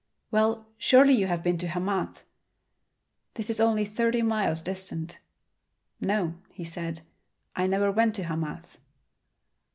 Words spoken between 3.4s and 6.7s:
is only thirty miles distant. "No," he